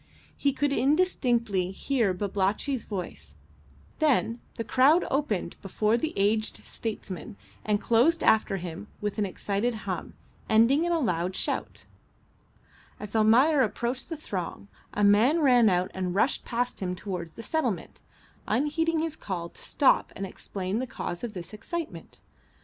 [0.35, 3.35] He could indistinctly hear Babalatchi's voice,
[3.99, 9.75] then the crowd opened before the aged statesman and closed after him with an excited
[9.85, 10.15] hum,
[10.49, 11.85] ending in a loud shout.
[12.99, 17.43] As Almayer approached the throng a man ran out and rushed past him towards the
[17.43, 18.01] settlement,
[18.47, 22.21] unheeding his call to stop and explain the cause of this excitement.